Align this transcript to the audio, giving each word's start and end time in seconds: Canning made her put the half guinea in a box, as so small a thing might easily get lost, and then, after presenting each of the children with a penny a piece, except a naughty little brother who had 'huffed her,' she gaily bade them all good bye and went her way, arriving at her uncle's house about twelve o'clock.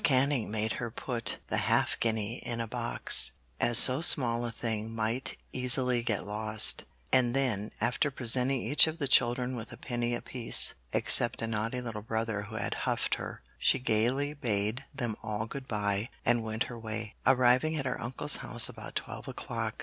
Canning 0.03 0.49
made 0.49 0.73
her 0.81 0.89
put 0.89 1.37
the 1.49 1.57
half 1.69 1.99
guinea 1.99 2.37
in 2.43 2.59
a 2.59 2.65
box, 2.65 3.33
as 3.59 3.77
so 3.77 4.01
small 4.01 4.43
a 4.45 4.51
thing 4.51 4.95
might 4.95 5.37
easily 5.53 6.01
get 6.01 6.25
lost, 6.25 6.85
and 7.13 7.35
then, 7.35 7.71
after 7.79 8.09
presenting 8.09 8.63
each 8.63 8.87
of 8.87 8.97
the 8.97 9.07
children 9.07 9.55
with 9.55 9.71
a 9.71 9.77
penny 9.77 10.15
a 10.15 10.21
piece, 10.23 10.73
except 10.91 11.43
a 11.43 11.45
naughty 11.45 11.81
little 11.81 12.01
brother 12.01 12.41
who 12.49 12.55
had 12.55 12.73
'huffed 12.89 13.13
her,' 13.21 13.43
she 13.59 13.77
gaily 13.77 14.33
bade 14.33 14.85
them 14.91 15.15
all 15.21 15.45
good 15.45 15.67
bye 15.67 16.09
and 16.25 16.43
went 16.43 16.63
her 16.63 16.79
way, 16.79 17.13
arriving 17.27 17.77
at 17.77 17.85
her 17.85 18.01
uncle's 18.01 18.37
house 18.37 18.67
about 18.67 18.95
twelve 18.95 19.27
o'clock. 19.27 19.75